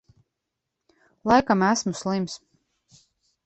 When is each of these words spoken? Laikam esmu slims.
Laikam 1.31 1.65
esmu 1.69 1.95
slims. 2.03 2.41